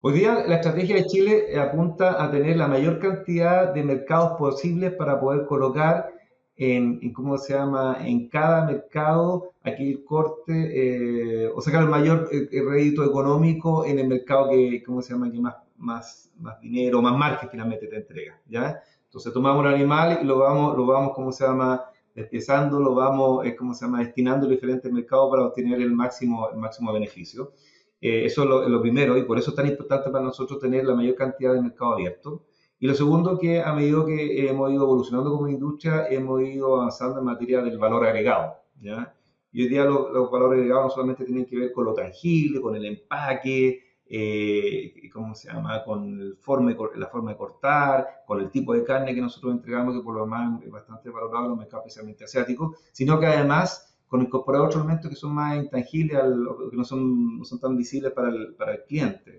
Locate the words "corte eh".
10.04-11.50